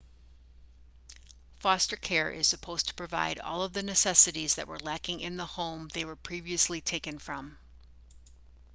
foster 1.59 1.95
care 1.95 2.31
is 2.31 2.47
supposed 2.47 2.87
to 2.87 2.93
provide 2.95 3.37
all 3.37 3.69
the 3.69 3.83
necessities 3.83 4.55
that 4.55 4.67
were 4.67 4.79
lacking 4.79 5.19
in 5.19 5.37
the 5.37 5.45
home 5.45 5.89
they 5.93 6.03
were 6.05 6.15
previously 6.15 6.81
taken 6.81 7.19
from 7.19 7.55